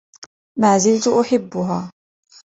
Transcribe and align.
ما 0.59 0.77
زلت 0.77 1.07
أحبها 1.07 1.91